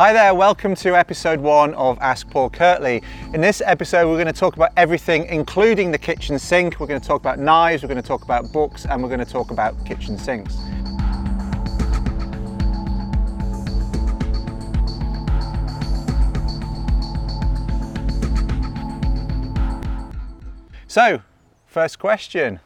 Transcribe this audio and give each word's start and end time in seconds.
Hi 0.00 0.14
there, 0.14 0.34
welcome 0.34 0.74
to 0.76 0.96
episode 0.96 1.40
one 1.40 1.74
of 1.74 1.98
Ask 2.00 2.30
Paul 2.30 2.48
Kirtley. 2.48 3.02
In 3.34 3.42
this 3.42 3.60
episode, 3.66 4.08
we're 4.08 4.14
going 4.14 4.28
to 4.28 4.32
talk 4.32 4.56
about 4.56 4.70
everything, 4.74 5.26
including 5.26 5.90
the 5.90 5.98
kitchen 5.98 6.38
sink. 6.38 6.80
We're 6.80 6.86
going 6.86 7.02
to 7.02 7.06
talk 7.06 7.20
about 7.20 7.38
knives, 7.38 7.82
we're 7.82 7.90
going 7.90 8.00
to 8.00 8.08
talk 8.08 8.24
about 8.24 8.50
books, 8.50 8.86
and 8.86 9.02
we're 9.02 9.10
going 9.10 9.20
to 9.20 9.30
talk 9.30 9.50
about 9.50 9.74
kitchen 9.84 10.16
sinks. 10.16 10.56
So, 20.88 21.20
first 21.66 21.98
question. 21.98 22.60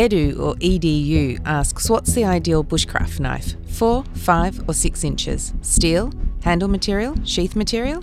Edu 0.00 0.40
or 0.40 0.54
EDU 0.54 1.38
asks 1.44 1.90
what's 1.90 2.14
the 2.14 2.24
ideal 2.24 2.64
bushcraft 2.64 3.20
knife? 3.20 3.54
4, 3.68 4.02
5 4.14 4.66
or 4.66 4.72
6 4.72 5.04
inches? 5.04 5.52
Steel, 5.60 6.10
handle 6.42 6.68
material, 6.68 7.14
sheath 7.26 7.54
material? 7.54 8.02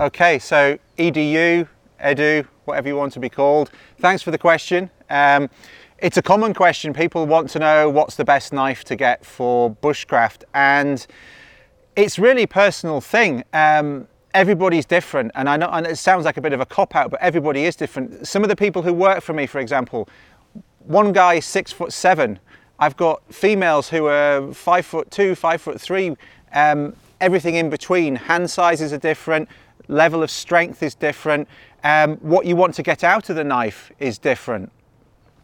Okay, 0.00 0.40
so 0.40 0.76
EDU, 0.98 1.68
Edu, 2.02 2.44
whatever 2.64 2.88
you 2.88 2.96
want 2.96 3.12
to 3.12 3.20
be 3.20 3.28
called. 3.28 3.70
Thanks 4.00 4.20
for 4.20 4.32
the 4.32 4.38
question. 4.38 4.90
Um, 5.08 5.48
it's 5.98 6.16
a 6.16 6.22
common 6.22 6.52
question. 6.52 6.92
People 6.92 7.24
want 7.24 7.50
to 7.50 7.60
know 7.60 7.88
what's 7.88 8.16
the 8.16 8.24
best 8.24 8.52
knife 8.52 8.82
to 8.82 8.96
get 8.96 9.24
for 9.24 9.76
bushcraft, 9.76 10.42
and 10.54 11.06
it's 11.94 12.18
really 12.18 12.42
a 12.42 12.48
personal 12.48 13.00
thing. 13.00 13.44
Um, 13.52 14.08
everybody's 14.34 14.84
different 14.84 15.30
and 15.34 15.48
I 15.48 15.56
know 15.56 15.68
and 15.70 15.86
it 15.86 15.96
sounds 15.96 16.24
like 16.24 16.36
a 16.36 16.40
bit 16.40 16.52
of 16.52 16.60
a 16.60 16.66
cop 16.66 16.94
out 16.94 17.10
but 17.10 17.20
everybody 17.20 17.64
is 17.64 17.76
different. 17.76 18.26
Some 18.26 18.42
of 18.42 18.48
the 18.48 18.56
people 18.56 18.82
who 18.82 18.92
work 18.92 19.22
for 19.22 19.32
me 19.32 19.46
for 19.46 19.60
example 19.60 20.08
one 20.80 21.12
guy 21.12 21.34
is 21.34 21.44
six 21.44 21.72
foot 21.72 21.92
seven. 21.92 22.38
I've 22.78 22.96
got 22.96 23.22
females 23.32 23.88
who 23.88 24.06
are 24.06 24.52
five 24.52 24.84
foot 24.84 25.10
two 25.10 25.34
five 25.34 25.62
foot 25.62 25.80
three 25.80 26.16
um, 26.52 26.94
everything 27.20 27.54
in 27.54 27.70
between. 27.70 28.16
Hand 28.16 28.50
sizes 28.50 28.92
are 28.92 28.98
different 28.98 29.48
level 29.88 30.22
of 30.22 30.30
strength 30.30 30.82
is 30.82 30.94
different 30.94 31.48
um, 31.84 32.16
what 32.16 32.46
you 32.46 32.56
want 32.56 32.74
to 32.74 32.82
get 32.82 33.04
out 33.04 33.28
of 33.30 33.36
the 33.36 33.44
knife 33.44 33.92
is 33.98 34.18
different. 34.18 34.72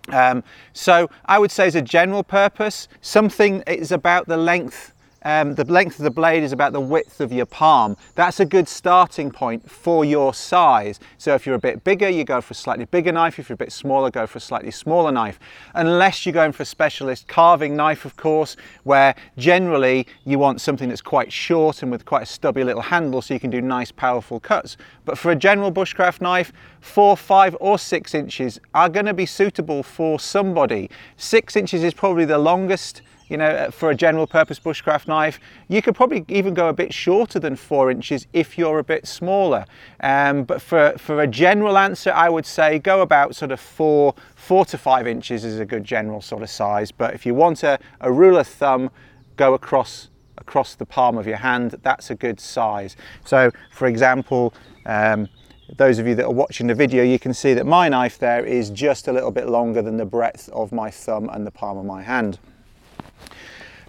Um, 0.08 0.42
so 0.72 1.08
I 1.26 1.38
would 1.38 1.50
say 1.50 1.66
as 1.66 1.74
a 1.74 1.82
general 1.82 2.24
purpose 2.24 2.88
something 3.02 3.62
is 3.66 3.92
about 3.92 4.26
the 4.26 4.38
length 4.38 4.92
um, 5.22 5.54
the 5.54 5.64
length 5.64 5.98
of 5.98 6.04
the 6.04 6.10
blade 6.10 6.42
is 6.42 6.52
about 6.52 6.72
the 6.72 6.80
width 6.80 7.20
of 7.20 7.32
your 7.32 7.46
palm. 7.46 7.96
That's 8.14 8.40
a 8.40 8.44
good 8.44 8.68
starting 8.68 9.30
point 9.30 9.70
for 9.70 10.04
your 10.04 10.32
size. 10.32 11.00
So 11.18 11.34
if 11.34 11.46
you're 11.46 11.56
a 11.56 11.60
bit 11.60 11.84
bigger, 11.84 12.08
you 12.08 12.24
go 12.24 12.40
for 12.40 12.52
a 12.52 12.54
slightly 12.54 12.86
bigger 12.86 13.12
knife. 13.12 13.38
If 13.38 13.48
you're 13.48 13.54
a 13.54 13.58
bit 13.58 13.72
smaller, 13.72 14.10
go 14.10 14.26
for 14.26 14.38
a 14.38 14.40
slightly 14.40 14.70
smaller 14.70 15.12
knife. 15.12 15.38
Unless 15.74 16.24
you're 16.24 16.32
going 16.32 16.52
for 16.52 16.62
a 16.62 16.66
specialist 16.66 17.28
carving 17.28 17.76
knife, 17.76 18.04
of 18.04 18.16
course, 18.16 18.56
where 18.84 19.14
generally 19.36 20.06
you 20.24 20.38
want 20.38 20.60
something 20.60 20.88
that's 20.88 21.02
quite 21.02 21.32
short 21.32 21.82
and 21.82 21.90
with 21.90 22.04
quite 22.04 22.22
a 22.22 22.26
stubby 22.26 22.64
little 22.64 22.82
handle 22.82 23.20
so 23.20 23.34
you 23.34 23.40
can 23.40 23.50
do 23.50 23.60
nice, 23.60 23.92
powerful 23.92 24.40
cuts. 24.40 24.76
But 25.04 25.18
for 25.18 25.30
a 25.30 25.36
general 25.36 25.70
bushcraft 25.70 26.20
knife, 26.20 26.52
four, 26.80 27.16
five, 27.16 27.56
or 27.60 27.78
six 27.78 28.14
inches 28.14 28.60
are 28.74 28.88
going 28.88 29.06
to 29.06 29.14
be 29.14 29.26
suitable 29.26 29.82
for 29.82 30.18
somebody. 30.18 30.90
Six 31.16 31.56
inches 31.56 31.84
is 31.84 31.94
probably 31.94 32.24
the 32.24 32.38
longest 32.38 33.02
you 33.30 33.36
know, 33.36 33.46
uh, 33.46 33.70
for 33.70 33.90
a 33.90 33.94
general 33.94 34.26
purpose 34.26 34.58
bushcraft 34.58 35.06
knife. 35.06 35.40
You 35.68 35.80
could 35.80 35.94
probably 35.94 36.24
even 36.28 36.52
go 36.52 36.68
a 36.68 36.72
bit 36.72 36.92
shorter 36.92 37.38
than 37.38 37.56
four 37.56 37.90
inches 37.90 38.26
if 38.32 38.58
you're 38.58 38.80
a 38.80 38.84
bit 38.84 39.06
smaller. 39.06 39.64
Um, 40.00 40.44
but 40.44 40.60
for, 40.60 40.94
for 40.98 41.22
a 41.22 41.26
general 41.26 41.78
answer, 41.78 42.12
I 42.12 42.28
would 42.28 42.44
say 42.44 42.78
go 42.80 43.00
about 43.00 43.36
sort 43.36 43.52
of 43.52 43.60
four, 43.60 44.14
four 44.34 44.64
to 44.66 44.76
five 44.76 45.06
inches 45.06 45.44
is 45.44 45.60
a 45.60 45.64
good 45.64 45.84
general 45.84 46.20
sort 46.20 46.42
of 46.42 46.50
size. 46.50 46.90
But 46.90 47.14
if 47.14 47.24
you 47.24 47.34
want 47.34 47.62
a, 47.62 47.78
a 48.00 48.12
rule 48.12 48.36
of 48.36 48.46
thumb, 48.46 48.90
go 49.36 49.54
across 49.54 50.08
across 50.36 50.74
the 50.74 50.86
palm 50.86 51.18
of 51.18 51.26
your 51.26 51.36
hand, 51.36 51.76
that's 51.82 52.10
a 52.10 52.14
good 52.14 52.40
size. 52.40 52.96
So 53.26 53.50
for 53.70 53.86
example, 53.86 54.54
um, 54.86 55.28
those 55.76 55.98
of 55.98 56.06
you 56.06 56.14
that 56.14 56.24
are 56.24 56.32
watching 56.32 56.66
the 56.66 56.74
video, 56.74 57.04
you 57.04 57.18
can 57.18 57.34
see 57.34 57.54
that 57.54 57.66
my 57.66 57.88
knife 57.88 58.18
there 58.18 58.44
is 58.44 58.70
just 58.70 59.06
a 59.06 59.12
little 59.12 59.30
bit 59.30 59.48
longer 59.48 59.82
than 59.82 59.98
the 59.98 60.06
breadth 60.06 60.48
of 60.48 60.72
my 60.72 60.90
thumb 60.90 61.28
and 61.32 61.46
the 61.46 61.50
palm 61.50 61.76
of 61.76 61.84
my 61.84 62.02
hand. 62.02 62.38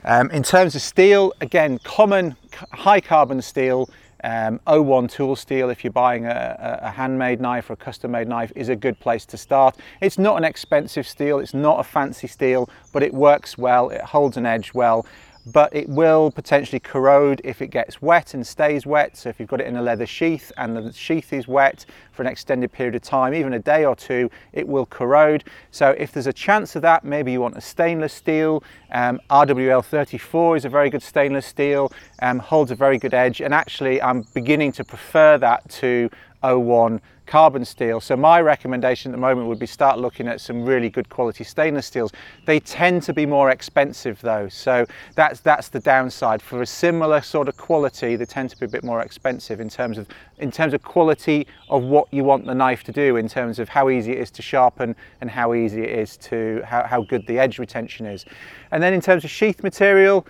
Um, 0.04 0.32
in 0.32 0.42
terms 0.42 0.74
of 0.76 0.82
steel, 0.82 1.32
again, 1.42 1.78
common 1.84 2.36
high 2.72 3.02
carbon 3.02 3.40
steel, 3.42 3.88
um, 4.24 4.60
O1 4.66 5.12
tool 5.12 5.36
steel, 5.36 5.70
if 5.70 5.84
you're 5.84 5.94
buying 5.94 6.26
a, 6.26 6.80
a, 6.82 6.90
handmade 6.90 7.40
knife 7.40 7.70
or 7.70 7.74
a 7.74 7.78
custom 7.78 8.12
made 8.12 8.28
knife, 8.28 8.52
is 8.56 8.70
a 8.70 8.76
good 8.76 9.00
place 9.00 9.26
to 9.28 9.38
start. 9.38 9.78
It's 10.00 10.18
not 10.18 10.38
an 10.38 10.44
expensive 10.44 11.08
steel, 11.08 11.40
it's 11.40 11.54
not 11.54 11.80
a 11.80 11.84
fancy 11.84 12.28
steel, 12.28 12.70
but 12.94 13.04
it 13.04 13.14
works 13.14 13.58
well, 13.58 13.90
it 13.90 14.02
holds 14.02 14.38
an 14.38 14.46
edge 14.46 14.74
well, 14.74 15.06
but 15.46 15.76
it 15.76 15.90
will 15.90 16.32
potentially 16.32 16.80
corrode 16.80 17.42
if 17.44 17.62
it 17.62 17.68
gets 17.68 18.02
wet 18.02 18.34
and 18.34 18.46
stays 18.46 18.86
wet. 18.86 19.18
So 19.18 19.30
if 19.30 19.40
you've 19.40 19.50
got 19.50 19.62
it 19.62 19.68
in 19.68 19.76
a 19.76 19.82
leather 19.82 20.06
sheath 20.06 20.52
and 20.58 20.76
the 20.76 20.94
sheath 20.94 21.34
is 21.34 21.48
wet 21.48 21.86
for 22.12 22.22
an 22.22 22.28
extended 22.28 22.72
period 22.72 22.96
of 22.96 23.02
time, 23.02 23.34
even 23.34 23.54
a 23.54 23.60
day 23.60 23.86
or 23.86 23.96
two, 23.96 24.30
it 24.54 24.68
will 24.68 24.86
corrode. 24.86 25.44
So 25.72 25.92
if 25.92 26.12
there's 26.12 26.28
a 26.28 26.34
chance 26.34 26.76
of 26.76 26.82
that, 26.84 27.04
maybe 27.04 27.32
you 27.32 27.42
want 27.42 27.58
a 27.58 27.62
stainless 27.62 28.14
steel. 28.14 28.64
Um, 28.92 29.20
RWL 29.30 29.84
34 29.84 30.58
is 30.58 30.66
a 30.66 30.70
very 30.70 30.90
good 30.90 31.04
stainless 31.04 31.46
steel, 31.46 31.92
um, 32.22 32.40
holds 32.40 32.72
a 32.72 32.76
very 32.76 32.98
good 32.98 33.14
edge, 33.14 33.42
and 33.42 33.54
actually 33.54 34.02
I'm 34.02 34.26
beginning 34.34 34.72
to 34.74 34.84
prefer 34.84 35.38
that 35.40 35.68
to 35.70 36.10
O1 36.44 37.00
carbon 37.32 37.64
steel. 37.64 38.02
So 38.02 38.18
my 38.18 38.42
recommendation 38.42 39.12
at 39.12 39.16
the 39.16 39.22
moment 39.22 39.48
would 39.48 39.60
be 39.60 39.66
start 39.66 39.98
looking 39.98 40.28
at 40.28 40.42
some 40.42 40.66
really 40.66 40.90
good 40.90 41.08
quality 41.08 41.46
stainless 41.46 41.86
steels. 41.86 42.12
They 42.46 42.60
tend 42.60 43.04
to 43.04 43.14
be 43.14 43.26
more 43.26 43.52
expensive 43.52 44.20
though, 44.20 44.50
so 44.50 44.86
that's 45.16 45.40
that's 45.40 45.70
the 45.70 45.80
downside. 45.80 46.42
For 46.42 46.62
a 46.62 46.66
similar 46.66 47.22
sort 47.22 47.48
of 47.48 47.56
quality, 47.56 48.18
they 48.18 48.26
tend 48.26 48.50
to 48.50 48.58
be 48.58 48.66
a 48.66 48.70
bit 48.70 48.84
more 48.84 49.02
expensive 49.02 49.62
in 49.62 49.70
terms 49.70 49.98
of 49.98 50.08
in 50.40 50.52
terms 50.52 50.74
of 50.74 50.84
quality 50.84 51.48
of 51.70 51.84
what 51.84 52.08
you 52.12 52.26
want 52.26 52.46
the 52.46 52.56
knife 52.56 52.84
to 52.84 52.92
do, 52.92 53.16
in 53.16 53.30
terms 53.30 53.60
of 53.60 53.70
how 53.70 53.90
easy 53.90 54.12
it 54.12 54.18
is 54.18 54.32
to 54.32 54.42
sharpen 54.42 54.94
and 55.22 55.30
how 55.32 55.54
easy 55.54 55.84
it 55.84 55.98
is 55.98 56.18
to 56.18 56.62
how, 56.66 56.84
how 56.84 57.02
good 57.02 57.26
the 57.28 57.40
edge 57.40 57.60
retention 57.60 58.06
is. 58.06 58.26
And 58.72 58.84
then 58.84 58.94
in 58.94 59.00
terms 59.00 59.24
of 59.24 59.30
sheath 59.30 59.64
material, 59.64 60.28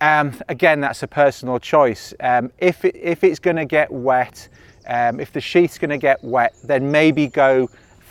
um, 0.00 0.32
again, 0.48 0.80
that's 0.80 1.02
a 1.02 1.06
personal 1.06 1.58
choice. 1.58 2.14
Um, 2.20 2.50
if, 2.58 2.84
it, 2.84 2.96
if 2.96 3.22
it's 3.22 3.38
going 3.38 3.56
to 3.56 3.66
get 3.66 3.92
wet, 3.92 4.48
um, 4.86 5.20
if 5.20 5.32
the 5.32 5.40
sheath's 5.40 5.78
going 5.78 5.90
to 5.90 5.98
get 5.98 6.22
wet, 6.22 6.54
then 6.64 6.90
maybe 6.90 7.26
go 7.26 7.68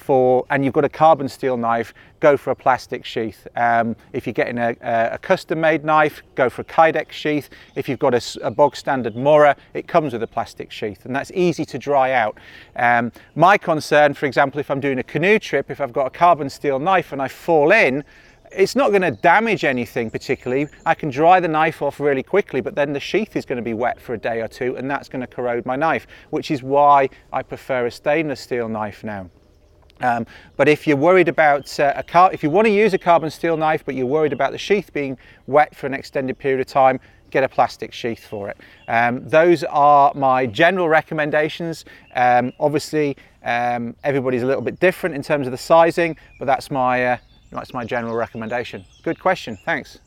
for, 0.09 0.43
and 0.49 0.65
you've 0.65 0.73
got 0.73 0.85
a 0.85 0.89
carbon 0.89 1.29
steel 1.29 1.55
knife, 1.55 1.93
go 2.19 2.35
for 2.35 2.49
a 2.49 2.55
plastic 2.55 3.05
sheath. 3.05 3.47
Um, 3.55 3.95
if 4.11 4.25
you're 4.25 4.33
getting 4.33 4.57
a, 4.57 4.75
a, 4.81 5.19
custom 5.19 5.61
made 5.61 5.85
knife, 5.85 6.23
go 6.33 6.49
for 6.49 6.63
a 6.63 6.65
Kydex 6.65 7.11
sheath. 7.11 7.49
If 7.75 7.87
you've 7.87 7.99
got 7.99 8.15
a, 8.15 8.39
a, 8.41 8.49
bog 8.49 8.75
standard 8.75 9.15
Mora, 9.15 9.55
it 9.75 9.87
comes 9.87 10.13
with 10.13 10.23
a 10.23 10.27
plastic 10.27 10.71
sheath 10.71 11.05
and 11.05 11.15
that's 11.15 11.31
easy 11.35 11.63
to 11.65 11.77
dry 11.77 12.13
out. 12.13 12.39
Um, 12.75 13.11
my 13.35 13.55
concern, 13.55 14.15
for 14.15 14.25
example, 14.25 14.59
if 14.59 14.71
I'm 14.71 14.79
doing 14.79 14.97
a 14.97 15.03
canoe 15.03 15.37
trip, 15.37 15.69
if 15.69 15.79
I've 15.79 15.93
got 15.93 16.07
a 16.07 16.09
carbon 16.09 16.49
steel 16.49 16.79
knife 16.79 17.11
and 17.11 17.21
I 17.21 17.27
fall 17.27 17.71
in, 17.71 18.03
it's 18.51 18.75
not 18.75 18.89
going 18.89 19.01
to 19.01 19.11
damage 19.11 19.63
anything 19.63 20.09
particularly. 20.09 20.67
I 20.85 20.93
can 20.93 21.09
dry 21.09 21.39
the 21.39 21.47
knife 21.47 21.81
off 21.81 21.99
really 21.99 22.23
quickly, 22.23 22.61
but 22.61 22.75
then 22.75 22.93
the 22.93 22.99
sheath 22.99 23.35
is 23.35 23.45
going 23.45 23.57
to 23.57 23.63
be 23.63 23.73
wet 23.73 23.99
for 23.99 24.13
a 24.13 24.17
day 24.17 24.41
or 24.41 24.47
two 24.47 24.75
and 24.77 24.89
that's 24.89 25.09
going 25.09 25.21
to 25.21 25.27
corrode 25.27 25.65
my 25.65 25.75
knife, 25.75 26.07
which 26.29 26.51
is 26.51 26.63
why 26.63 27.09
I 27.31 27.43
prefer 27.43 27.85
a 27.85 27.91
stainless 27.91 28.41
steel 28.41 28.67
knife 28.67 29.03
now. 29.03 29.29
Um, 30.01 30.25
but 30.55 30.69
if 30.69 30.87
you're 30.87 30.97
worried 30.97 31.27
about 31.27 31.77
uh, 31.79 31.93
a 31.95 32.03
car, 32.03 32.31
if 32.31 32.41
you 32.41 32.49
want 32.49 32.65
to 32.65 32.71
use 32.71 32.93
a 32.93 32.97
carbon 32.97 33.29
steel 33.29 33.57
knife, 33.57 33.83
but 33.85 33.95
you're 33.95 34.05
worried 34.05 34.33
about 34.33 34.51
the 34.51 34.57
sheath 34.57 34.93
being 34.93 35.17
wet 35.47 35.75
for 35.75 35.87
an 35.87 35.93
extended 35.93 36.37
period 36.39 36.61
of 36.61 36.67
time, 36.67 36.99
get 37.31 37.43
a 37.43 37.49
plastic 37.49 37.93
sheath 37.93 38.25
for 38.25 38.49
it. 38.49 38.57
Um, 38.87 39.27
those 39.27 39.63
are 39.65 40.13
my 40.15 40.45
general 40.45 40.89
recommendations. 40.89 41.85
Um, 42.15 42.53
obviously, 42.59 43.17
um, 43.43 43.95
everybody's 44.03 44.43
a 44.43 44.45
little 44.45 44.61
bit 44.61 44.79
different 44.79 45.15
in 45.15 45.21
terms 45.21 45.47
of 45.47 45.51
the 45.51 45.57
sizing, 45.57 46.17
but 46.39 46.45
that's 46.45 46.71
my 46.71 47.05
uh, 47.05 47.17
that's 47.51 47.73
my 47.73 47.83
general 47.83 48.15
recommendation. 48.15 48.85
Good 49.03 49.19
question, 49.19 49.57
thanks. 49.65 49.99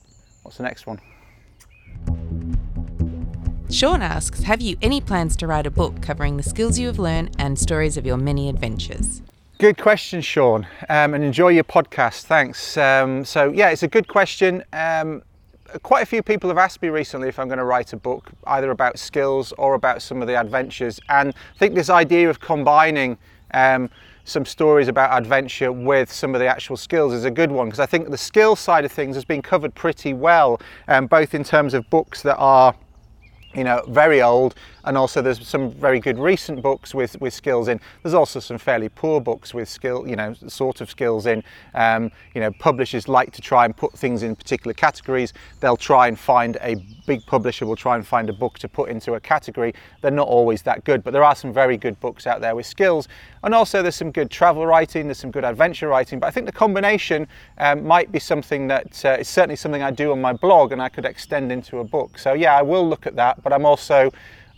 What's 0.43 0.57
the 0.57 0.63
next 0.63 0.87
one? 0.87 1.01
Sean 3.71 4.03
asks 4.03 4.43
Have 4.43 4.61
you 4.61 4.77
any 4.83 5.01
plans 5.01 5.35
to 5.37 5.47
write 5.47 5.67
a 5.67 5.71
book 5.71 6.03
covering 6.03 6.37
the 6.37 6.43
skills 6.43 6.79
you 6.79 6.87
have 6.89 6.99
learned 6.99 7.35
and 7.39 7.59
stories 7.59 7.97
of 7.97 8.05
your 8.05 8.19
many 8.19 8.49
adventures? 8.49 9.23
Good 9.59 9.79
question, 9.79 10.21
Sean, 10.21 10.67
um, 10.89 11.15
and 11.15 11.25
enjoy 11.25 11.49
your 11.49 11.65
podcast. 11.65 12.23
Thanks. 12.23 12.77
Um, 12.77 13.25
so, 13.25 13.51
yeah, 13.53 13.71
it's 13.71 13.83
a 13.83 13.89
good 13.89 14.09
question. 14.09 14.65
Um, 14.73 15.23
quite 15.83 16.03
a 16.03 16.07
few 16.07 16.23
people 16.23 16.51
have 16.51 16.59
asked 16.59 16.83
me 16.83 16.89
recently 16.89 17.29
if 17.29 17.39
I'm 17.39 17.49
going 17.49 17.59
to 17.59 17.65
write 17.65 17.93
a 17.93 17.97
book, 17.97 18.31
either 18.47 18.71
about 18.71 18.99
skills 18.99 19.53
or 19.59 19.75
about 19.75 20.03
some 20.03 20.21
of 20.21 20.29
the 20.29 20.39
adventures. 20.39 21.01
And 21.09 21.31
I 21.31 21.59
think 21.59 21.75
this 21.75 21.91
idea 21.91 22.29
of 22.29 22.41
combining 22.41 23.17
um, 23.55 23.89
some 24.25 24.45
stories 24.45 24.89
about 24.89 25.17
adventure 25.17 25.73
with 25.73 26.13
some 26.13 26.35
of 26.35 26.41
the 26.41 26.47
actual 26.47 26.77
skills 26.77 27.13
is 27.13 27.25
a 27.25 27.31
good 27.31 27.51
one 27.51 27.67
because 27.67 27.81
I 27.81 27.87
think 27.87 28.09
the 28.11 28.19
skill 28.19 28.55
side 28.55 28.85
of 28.85 28.93
things 28.93 29.17
has 29.17 29.25
been 29.25 29.43
covered 29.43 29.75
pretty 29.75 30.15
well, 30.15 30.61
um, 30.89 31.07
both 31.07 31.35
in 31.35 31.43
terms 31.43 31.75
of 31.75 31.89
books 31.91 32.23
that 32.23 32.37
are 32.37 32.75
you 33.55 33.65
know, 33.65 33.83
very 33.89 34.23
old, 34.23 34.55
and 34.85 34.97
also 34.97 35.23
there's 35.23 35.47
some 35.47 35.71
very 35.71 36.01
good 36.01 36.19
recent 36.19 36.63
books 36.63 36.95
with, 36.95 37.21
with 37.21 37.35
skills 37.35 37.69
in. 37.69 37.81
There's 38.03 38.15
also 38.15 38.41
some 38.41 38.59
fairly 38.59 38.89
poor 38.89 39.21
books 39.21 39.55
with 39.55 39.69
skill, 39.69 40.07
you 40.07 40.17
know, 40.17 40.35
sort 40.49 40.81
of 40.81 40.91
skills 40.91 41.27
in. 41.27 41.43
Um, 41.75 42.11
you 42.35 42.41
know, 42.41 42.51
publishers 42.53 43.09
like 43.09 43.33
to 43.33 43.43
try 43.43 43.65
and 43.65 43.77
put 43.77 43.93
things 43.93 44.23
in 44.23 44.37
particular 44.37 44.75
categories. 44.75 45.33
They'll 45.61 45.77
try 45.77 46.09
and 46.09 46.19
find 46.19 46.57
a 46.61 46.77
big 47.07 47.25
publisher 47.27 47.67
will 47.67 47.77
try 47.77 47.97
and 47.97 48.07
find 48.07 48.29
a 48.31 48.33
book 48.33 48.59
to 48.61 48.69
put 48.69 48.89
into 48.89 49.15
a 49.15 49.21
category. 49.21 49.75
They're 50.01 50.11
not 50.11 50.29
always 50.29 50.63
that 50.63 50.85
good, 50.85 51.03
but 51.03 51.13
there 51.13 51.25
are 51.25 51.35
some 51.35 51.53
very 51.53 51.77
good 51.77 51.99
books 52.01 52.27
out 52.27 52.41
there 52.41 52.55
with 52.55 52.67
skills, 52.67 53.09
and 53.43 53.55
also 53.55 53.83
there's 53.83 53.97
some 53.97 54.13
good 54.13 54.31
travel 54.31 54.67
writing, 54.67 55.07
there's 55.07 55.19
some 55.19 55.31
good 55.31 55.45
adventure 55.45 55.89
writing. 55.89 56.19
But 56.21 56.29
I 56.29 56.31
think 56.31 56.47
the 56.47 56.53
combination 56.53 57.27
um, 57.59 57.85
might 57.85 58.13
be 58.13 58.19
something 58.19 58.69
that 58.69 59.05
uh, 59.05 59.17
is 59.21 59.29
certainly 59.29 59.57
something 59.57 59.83
I 59.83 59.91
do 59.91 60.13
on 60.13 60.21
my 60.21 60.33
blog, 60.33 60.73
and 60.73 60.81
I 60.81 60.89
could 60.89 61.05
extend 61.05 61.51
into 61.53 61.79
a 61.79 61.85
book. 61.85 62.19
So 62.19 62.35
yeah, 62.35 62.57
I 62.57 62.63
will 62.63 62.89
look 62.89 63.07
at 63.07 63.17
that, 63.17 63.43
but 63.43 63.53
I'm 63.53 63.67
also 63.67 64.13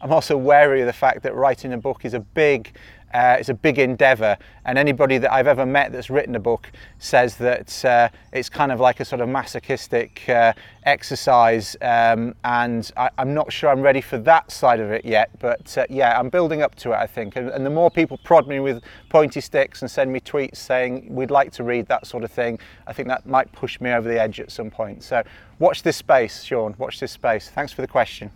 I'm 0.05 0.13
also 0.13 0.37
wary 0.37 0.83
of 0.83 0.87
the 0.87 0.93
fact 0.93 1.23
that 1.23 1.35
writing 1.35 1.73
a 1.73 1.79
book 1.79 2.05
is 2.05 2.13
a 2.13 2.21
big 2.21 2.77
uh, 3.15 3.37
it's 3.39 3.49
a 3.49 3.55
big 3.55 3.79
endeavour, 3.79 4.37
and 4.65 4.77
anybody 4.77 5.19
that 5.19 5.33
I've 5.33 5.47
ever 5.47 5.65
met 5.65 5.93
that's 5.93 6.11
written 6.11 6.35
a 6.35 6.41
book 6.41 6.73
says 6.99 7.37
that 7.37 7.85
uh, 7.85 8.09
it's 8.33 8.49
kind 8.49 8.73
of 8.73 8.81
like 8.81 8.99
a 8.99 9.05
sort 9.05 9.21
of 9.21 9.29
masochistic 9.29 10.29
uh, 10.29 10.53
exercise, 10.83 11.77
um, 11.81 12.35
and 12.43 12.91
I, 12.97 13.11
am 13.19 13.33
not 13.33 13.53
sure 13.53 13.71
I'm 13.71 13.83
ready 13.83 14.01
for 14.01 14.19
that 14.19 14.51
side 14.51 14.81
of 14.81 14.91
it 14.91 15.05
yet. 15.05 15.31
But 15.39 15.79
uh, 15.79 15.87
yeah, 15.89 16.19
I'm 16.19 16.29
building 16.29 16.61
up 16.61 16.75
to 16.77 16.91
it, 16.91 16.97
I 16.97 17.07
think. 17.07 17.37
And, 17.37 17.51
and, 17.51 17.65
the 17.65 17.71
more 17.71 17.89
people 17.89 18.19
prod 18.25 18.49
me 18.49 18.59
with 18.59 18.83
pointy 19.11 19.41
sticks 19.41 19.83
and 19.83 19.89
send 19.89 20.13
me 20.13 20.19
tweets 20.19 20.57
saying 20.57 21.07
we'd 21.09 21.31
like 21.31 21.53
to 21.53 21.63
read 21.63 21.87
that 21.87 22.09
sort 22.09 22.25
of 22.25 22.33
thing, 22.33 22.59
I 22.89 22.93
think 22.93 23.07
that 23.09 23.27
might 23.27 23.51
push 23.53 23.81
me 23.81 23.93
over 23.93 24.09
the 24.09 24.21
edge 24.21 24.41
at 24.41 24.51
some 24.51 24.73
point. 24.73 25.05
So 25.05 25.23
watch 25.61 25.85
this 25.85 25.97
space, 25.97 26.43
Sean. 26.43 26.75
Watch 26.79 26.99
this 26.99 27.13
space. 27.13 27.49
Thanks 27.49 27.73
for 27.73 27.81
the 27.81 27.89
question. 27.89 28.33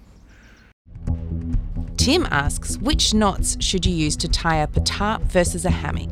Tim 2.08 2.26
asks, 2.30 2.78
which 2.78 3.12
knots 3.12 3.62
should 3.62 3.84
you 3.84 3.94
use 3.94 4.16
to 4.16 4.28
tie 4.28 4.62
up 4.62 4.74
a 4.78 4.80
tarp 4.80 5.20
versus 5.24 5.66
a 5.66 5.70
hammock? 5.70 6.08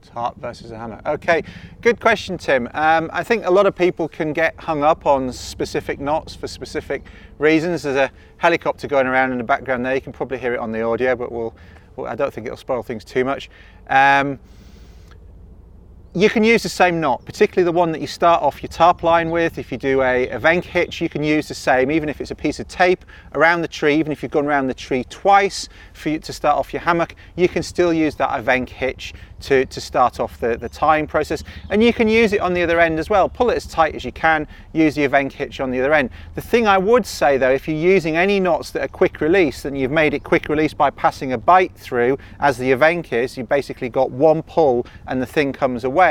Tarp 0.00 0.38
versus 0.38 0.70
a 0.70 0.78
hammock. 0.78 1.02
Okay, 1.04 1.44
good 1.82 2.00
question, 2.00 2.38
Tim. 2.38 2.70
Um, 2.72 3.10
I 3.12 3.22
think 3.22 3.44
a 3.44 3.50
lot 3.50 3.66
of 3.66 3.76
people 3.76 4.08
can 4.08 4.32
get 4.32 4.58
hung 4.58 4.82
up 4.82 5.04
on 5.04 5.30
specific 5.34 6.00
knots 6.00 6.34
for 6.34 6.48
specific 6.48 7.04
reasons. 7.38 7.82
There's 7.82 7.96
a 7.96 8.10
helicopter 8.38 8.88
going 8.88 9.06
around 9.06 9.32
in 9.32 9.36
the 9.36 9.44
background 9.44 9.84
there. 9.84 9.94
You 9.94 10.00
can 10.00 10.14
probably 10.14 10.38
hear 10.38 10.54
it 10.54 10.60
on 10.60 10.72
the 10.72 10.80
audio, 10.80 11.14
but 11.14 11.30
we'll, 11.30 11.54
well, 11.96 12.10
I 12.10 12.14
don't 12.14 12.32
think 12.32 12.46
it'll 12.46 12.56
spoil 12.56 12.82
things 12.82 13.04
too 13.04 13.22
much. 13.22 13.50
Um, 13.90 14.38
you 16.16 16.30
can 16.30 16.44
use 16.44 16.62
the 16.62 16.68
same 16.68 17.00
knot, 17.00 17.24
particularly 17.24 17.64
the 17.64 17.76
one 17.76 17.90
that 17.90 18.00
you 18.00 18.06
start 18.06 18.40
off 18.40 18.62
your 18.62 18.68
tarp 18.68 19.02
line 19.02 19.30
with. 19.30 19.58
If 19.58 19.72
you 19.72 19.78
do 19.78 20.00
a, 20.02 20.28
a 20.28 20.38
Venk 20.38 20.62
hitch, 20.62 21.00
you 21.00 21.08
can 21.08 21.24
use 21.24 21.48
the 21.48 21.54
same, 21.54 21.90
even 21.90 22.08
if 22.08 22.20
it's 22.20 22.30
a 22.30 22.36
piece 22.36 22.60
of 22.60 22.68
tape 22.68 23.04
around 23.34 23.62
the 23.62 23.68
tree, 23.68 23.96
even 23.96 24.12
if 24.12 24.22
you've 24.22 24.30
gone 24.30 24.46
around 24.46 24.68
the 24.68 24.74
tree 24.74 25.02
twice 25.10 25.68
for 25.92 26.10
you 26.10 26.20
to 26.20 26.32
start 26.32 26.56
off 26.56 26.72
your 26.72 26.82
hammock, 26.82 27.16
you 27.34 27.48
can 27.48 27.64
still 27.64 27.92
use 27.92 28.14
that 28.14 28.30
Evenk 28.30 28.68
hitch 28.68 29.12
to, 29.40 29.66
to 29.66 29.80
start 29.80 30.20
off 30.20 30.38
the, 30.38 30.56
the 30.56 30.68
tying 30.68 31.08
process. 31.08 31.42
And 31.68 31.82
you 31.82 31.92
can 31.92 32.06
use 32.06 32.32
it 32.32 32.40
on 32.40 32.54
the 32.54 32.62
other 32.62 32.78
end 32.78 33.00
as 33.00 33.10
well. 33.10 33.28
Pull 33.28 33.50
it 33.50 33.56
as 33.56 33.66
tight 33.66 33.96
as 33.96 34.04
you 34.04 34.12
can, 34.12 34.46
use 34.72 34.94
the 34.94 35.06
Evenk 35.06 35.32
hitch 35.32 35.58
on 35.58 35.72
the 35.72 35.80
other 35.80 35.92
end. 35.92 36.10
The 36.36 36.40
thing 36.40 36.68
I 36.68 36.78
would 36.78 37.04
say 37.04 37.38
though, 37.38 37.50
if 37.50 37.66
you're 37.66 37.76
using 37.76 38.16
any 38.16 38.38
knots 38.38 38.70
that 38.70 38.82
are 38.82 38.88
quick 38.88 39.20
release, 39.20 39.62
then 39.62 39.74
you've 39.74 39.90
made 39.90 40.14
it 40.14 40.22
quick 40.22 40.48
release 40.48 40.74
by 40.74 40.90
passing 40.90 41.32
a 41.32 41.38
bite 41.38 41.74
through, 41.74 42.18
as 42.38 42.56
the 42.56 42.70
Evenk 42.70 43.12
is, 43.12 43.36
you've 43.36 43.48
basically 43.48 43.88
got 43.88 44.12
one 44.12 44.44
pull 44.44 44.86
and 45.08 45.20
the 45.20 45.26
thing 45.26 45.52
comes 45.52 45.82
away. 45.82 46.03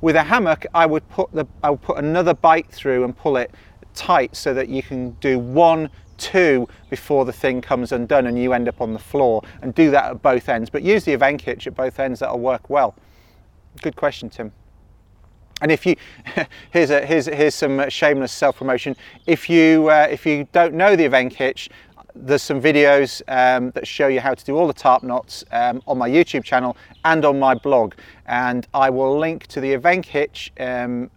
With 0.00 0.16
a 0.16 0.22
hammock, 0.22 0.66
I 0.74 0.86
would 0.86 1.08
put 1.08 1.32
the 1.32 1.46
I 1.62 1.70
would 1.70 1.82
put 1.82 1.98
another 1.98 2.34
bite 2.34 2.70
through 2.70 3.04
and 3.04 3.16
pull 3.16 3.36
it 3.36 3.50
tight 3.94 4.36
so 4.36 4.52
that 4.54 4.68
you 4.68 4.82
can 4.82 5.12
do 5.20 5.38
one 5.38 5.90
two 6.18 6.66
before 6.90 7.24
the 7.24 7.32
thing 7.32 7.60
comes 7.60 7.92
undone 7.92 8.26
and 8.26 8.38
you 8.38 8.52
end 8.52 8.68
up 8.68 8.80
on 8.80 8.92
the 8.92 8.98
floor 8.98 9.42
and 9.62 9.74
do 9.74 9.90
that 9.90 10.10
at 10.10 10.22
both 10.22 10.48
ends. 10.48 10.70
But 10.70 10.82
use 10.82 11.04
the 11.04 11.16
Evenk 11.16 11.42
hitch 11.42 11.66
at 11.66 11.74
both 11.74 11.98
ends 11.98 12.20
that'll 12.20 12.38
work 12.38 12.70
well. 12.70 12.94
Good 13.82 13.96
question 13.96 14.30
Tim. 14.30 14.52
And 15.62 15.72
if 15.72 15.86
you 15.86 15.96
here's 16.70 16.90
a 16.90 17.04
here's 17.04 17.26
here's 17.26 17.54
some 17.54 17.88
shameless 17.88 18.32
self-promotion. 18.32 18.96
If 19.26 19.48
you 19.48 19.88
uh, 19.90 20.08
if 20.10 20.26
you 20.26 20.46
don't 20.52 20.74
know 20.74 20.96
the 20.96 21.04
Evenk 21.04 21.32
hitch 21.32 21.70
there's 22.18 22.42
some 22.42 22.60
videos 22.60 23.22
um, 23.28 23.70
that 23.72 23.86
show 23.86 24.08
you 24.08 24.20
how 24.20 24.34
to 24.34 24.44
do 24.44 24.56
all 24.56 24.66
the 24.66 24.72
tarp 24.72 25.02
knots 25.02 25.44
um, 25.52 25.82
on 25.86 25.98
my 25.98 26.08
YouTube 26.08 26.44
channel 26.44 26.76
and 27.04 27.24
on 27.24 27.38
my 27.38 27.54
blog 27.54 27.94
and 28.26 28.66
I 28.74 28.90
will 28.90 29.18
link 29.18 29.46
to 29.48 29.60
the 29.60 29.74
Evenk 29.74 30.04
hitch 30.06 30.52
um, 30.58 31.10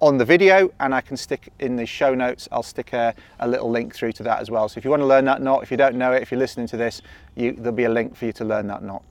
on 0.00 0.18
the 0.18 0.24
video 0.24 0.70
and 0.80 0.94
I 0.94 1.00
can 1.00 1.16
stick 1.16 1.48
in 1.60 1.76
the 1.76 1.86
show 1.86 2.14
notes, 2.14 2.48
I'll 2.52 2.62
stick 2.62 2.92
a, 2.92 3.14
a, 3.40 3.48
little 3.48 3.70
link 3.70 3.94
through 3.94 4.12
to 4.12 4.22
that 4.24 4.40
as 4.40 4.50
well. 4.50 4.68
So 4.68 4.78
if 4.78 4.84
you 4.84 4.90
want 4.90 5.00
to 5.00 5.06
learn 5.06 5.24
that 5.24 5.40
knot, 5.40 5.62
if 5.62 5.70
you 5.70 5.76
don't 5.76 5.96
know 5.96 6.12
it, 6.12 6.22
if 6.22 6.30
you're 6.30 6.38
listening 6.40 6.66
to 6.68 6.76
this, 6.76 7.00
you, 7.36 7.52
there'll 7.52 7.72
be 7.72 7.84
a 7.84 7.88
link 7.88 8.14
for 8.14 8.26
you 8.26 8.32
to 8.34 8.44
learn 8.44 8.66
that 8.66 8.82
knot. 8.82 9.02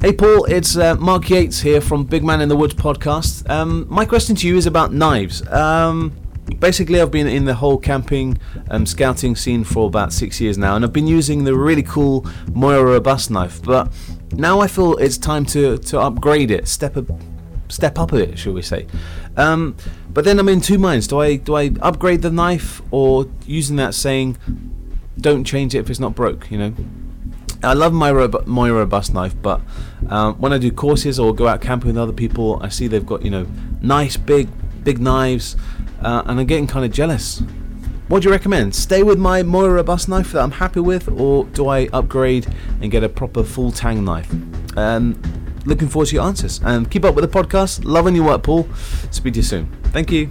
Hey 0.00 0.12
Paul, 0.12 0.44
it's 0.44 0.76
uh, 0.76 0.94
Mark 0.94 1.28
Yates 1.28 1.60
here 1.60 1.80
from 1.80 2.04
Big 2.04 2.22
Man 2.22 2.40
in 2.40 2.48
the 2.48 2.56
Woods 2.56 2.74
podcast. 2.74 3.48
Um, 3.50 3.84
my 3.90 4.04
question 4.04 4.36
to 4.36 4.46
you 4.46 4.56
is 4.56 4.66
about 4.66 4.92
knives. 4.92 5.46
Basically, 6.58 7.00
I've 7.00 7.10
been 7.10 7.26
in 7.26 7.44
the 7.44 7.54
whole 7.54 7.78
camping 7.78 8.38
um, 8.70 8.86
scouting 8.86 9.36
scene 9.36 9.64
for 9.64 9.86
about 9.86 10.12
six 10.12 10.40
years 10.40 10.58
now, 10.58 10.74
and 10.74 10.84
I've 10.84 10.92
been 10.92 11.06
using 11.06 11.44
the 11.44 11.54
really 11.54 11.82
cool 11.82 12.26
Mora 12.52 12.82
Robust 12.82 13.30
knife. 13.30 13.62
But 13.62 13.92
now 14.32 14.60
I 14.60 14.66
feel 14.66 14.96
it's 14.96 15.18
time 15.18 15.44
to, 15.46 15.78
to 15.78 16.00
upgrade 16.00 16.50
it, 16.50 16.66
step 16.66 16.96
a 16.96 17.04
step 17.68 17.98
up 17.98 18.12
a 18.12 18.16
bit, 18.16 18.38
shall 18.38 18.54
we 18.54 18.62
say? 18.62 18.86
Um, 19.36 19.76
but 20.10 20.24
then 20.24 20.38
I'm 20.38 20.48
in 20.48 20.60
two 20.60 20.78
minds. 20.78 21.06
Do 21.06 21.20
I 21.20 21.36
do 21.36 21.54
I 21.54 21.70
upgrade 21.80 22.22
the 22.22 22.30
knife 22.30 22.82
or 22.90 23.26
using 23.46 23.76
that 23.76 23.94
saying, 23.94 24.36
don't 25.18 25.44
change 25.44 25.74
it 25.74 25.78
if 25.78 25.90
it's 25.90 26.00
not 26.00 26.14
broke? 26.14 26.50
You 26.50 26.58
know. 26.58 26.74
I 27.60 27.72
love 27.72 27.92
my 27.92 28.12
rob- 28.12 28.46
robust 28.46 29.12
knife, 29.12 29.34
but 29.42 29.60
um, 30.08 30.36
when 30.36 30.52
I 30.52 30.58
do 30.58 30.70
courses 30.70 31.18
or 31.18 31.34
go 31.34 31.48
out 31.48 31.60
camping 31.60 31.88
with 31.88 31.98
other 31.98 32.12
people, 32.12 32.60
I 32.62 32.68
see 32.68 32.86
they've 32.86 33.04
got 33.04 33.22
you 33.22 33.30
know 33.30 33.46
nice 33.80 34.16
big 34.16 34.48
big 34.84 35.00
knives, 35.00 35.56
uh, 36.00 36.22
and 36.26 36.40
I'm 36.40 36.46
getting 36.46 36.66
kind 36.66 36.84
of 36.84 36.92
jealous. 36.92 37.42
What 38.08 38.22
do 38.22 38.28
you 38.28 38.32
recommend? 38.32 38.74
Stay 38.74 39.02
with 39.02 39.18
my 39.18 39.42
Mora 39.42 39.74
Robust 39.74 40.08
knife 40.08 40.32
that 40.32 40.42
I'm 40.42 40.52
happy 40.52 40.80
with, 40.80 41.08
or 41.08 41.44
do 41.46 41.68
I 41.68 41.88
upgrade 41.92 42.46
and 42.80 42.90
get 42.90 43.04
a 43.04 43.08
proper 43.08 43.44
full 43.44 43.70
tang 43.70 44.04
knife? 44.04 44.32
Um, 44.76 45.20
looking 45.66 45.88
forward 45.88 46.06
to 46.06 46.14
your 46.14 46.24
answers. 46.24 46.60
And 46.64 46.90
keep 46.90 47.04
up 47.04 47.14
with 47.14 47.30
the 47.30 47.38
podcast. 47.42 47.84
Loving 47.84 48.16
your 48.16 48.24
work, 48.24 48.42
Paul. 48.42 48.68
Speak 49.10 49.34
to 49.34 49.40
you 49.40 49.44
soon. 49.44 49.70
Thank 49.92 50.10
you 50.10 50.30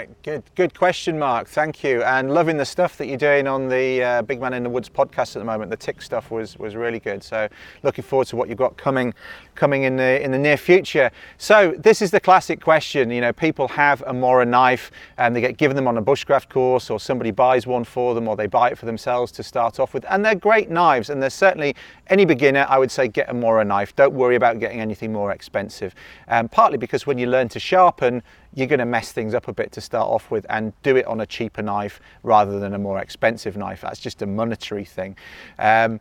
right, 0.00 0.22
good, 0.22 0.42
good 0.54 0.74
question, 0.74 1.18
Mark. 1.18 1.46
Thank 1.48 1.84
you, 1.84 2.02
and 2.02 2.32
loving 2.32 2.56
the 2.56 2.64
stuff 2.64 2.96
that 2.96 3.06
you're 3.06 3.18
doing 3.18 3.46
on 3.46 3.68
the 3.68 4.02
uh, 4.02 4.22
Big 4.22 4.40
Man 4.40 4.54
in 4.54 4.62
the 4.62 4.70
Woods 4.70 4.88
podcast 4.88 5.36
at 5.36 5.40
the 5.40 5.44
moment. 5.44 5.70
The 5.70 5.76
tick 5.76 6.00
stuff 6.00 6.30
was 6.30 6.58
was 6.58 6.74
really 6.74 7.00
good. 7.00 7.22
So, 7.22 7.48
looking 7.82 8.02
forward 8.02 8.26
to 8.28 8.36
what 8.36 8.48
you've 8.48 8.58
got 8.58 8.76
coming, 8.78 9.12
coming 9.54 9.82
in 9.82 9.96
the 9.96 10.22
in 10.22 10.30
the 10.30 10.38
near 10.38 10.56
future. 10.56 11.10
So, 11.36 11.74
this 11.78 12.00
is 12.00 12.10
the 12.10 12.20
classic 12.20 12.62
question. 12.62 13.10
You 13.10 13.20
know, 13.20 13.32
people 13.32 13.68
have 13.68 14.02
a 14.06 14.12
Mora 14.12 14.46
knife, 14.46 14.90
and 15.18 15.36
they 15.36 15.42
get 15.42 15.58
given 15.58 15.76
them 15.76 15.86
on 15.86 15.98
a 15.98 16.02
bushcraft 16.02 16.48
course, 16.48 16.88
or 16.88 16.98
somebody 16.98 17.30
buys 17.30 17.66
one 17.66 17.84
for 17.84 18.14
them, 18.14 18.26
or 18.26 18.36
they 18.36 18.46
buy 18.46 18.70
it 18.70 18.78
for 18.78 18.86
themselves 18.86 19.30
to 19.32 19.42
start 19.42 19.78
off 19.78 19.92
with, 19.92 20.06
and 20.08 20.24
they're 20.24 20.34
great 20.34 20.70
knives. 20.70 21.10
And 21.10 21.22
they're 21.22 21.30
certainly 21.30 21.76
any 22.06 22.24
beginner, 22.24 22.64
I 22.68 22.78
would 22.78 22.90
say, 22.90 23.08
get 23.08 23.28
a 23.28 23.34
Mora 23.34 23.64
knife. 23.64 23.94
Don't 23.96 24.14
worry 24.14 24.36
about 24.36 24.60
getting 24.60 24.80
anything 24.80 25.12
more 25.12 25.32
expensive. 25.32 25.94
Um, 26.28 26.48
partly 26.48 26.78
because 26.78 27.06
when 27.06 27.18
you 27.18 27.26
learn 27.26 27.48
to 27.50 27.60
sharpen, 27.60 28.22
you're 28.54 28.66
going 28.66 28.80
to 28.80 28.86
mess 28.86 29.12
things 29.12 29.34
up 29.34 29.48
a 29.48 29.52
bit 29.52 29.72
to 29.72 29.80
start 29.80 30.08
off 30.08 30.30
with 30.30 30.44
and 30.50 30.72
do 30.82 30.96
it 30.96 31.06
on 31.06 31.20
a 31.20 31.26
cheaper 31.26 31.62
knife 31.62 32.00
rather 32.22 32.58
than 32.58 32.74
a 32.74 32.78
more 32.78 32.98
expensive 32.98 33.56
knife. 33.56 33.80
That's 33.80 34.00
just 34.00 34.22
a 34.22 34.26
monetary 34.26 34.84
thing. 34.84 35.16
Um, 35.58 36.00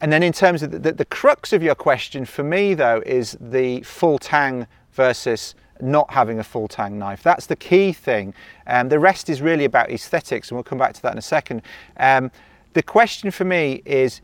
and 0.00 0.12
then 0.12 0.22
in 0.22 0.32
terms 0.32 0.62
of 0.62 0.70
the, 0.70 0.78
the, 0.78 0.92
the, 0.92 1.04
crux 1.04 1.52
of 1.52 1.62
your 1.62 1.74
question 1.74 2.24
for 2.24 2.42
me 2.42 2.72
though 2.72 3.02
is 3.04 3.36
the 3.38 3.82
full 3.82 4.18
tang 4.18 4.66
versus 4.92 5.54
not 5.82 6.10
having 6.10 6.38
a 6.38 6.44
full 6.44 6.68
tang 6.68 6.98
knife. 6.98 7.22
That's 7.22 7.46
the 7.46 7.56
key 7.56 7.92
thing. 7.92 8.34
Um, 8.66 8.88
the 8.88 8.98
rest 8.98 9.28
is 9.28 9.42
really 9.42 9.66
about 9.66 9.90
aesthetics 9.90 10.50
and 10.50 10.56
we'll 10.56 10.64
come 10.64 10.78
back 10.78 10.94
to 10.94 11.02
that 11.02 11.12
in 11.12 11.18
a 11.18 11.22
second. 11.22 11.62
Um, 11.98 12.30
the 12.72 12.82
question 12.82 13.30
for 13.30 13.44
me 13.44 13.82
is 13.84 14.22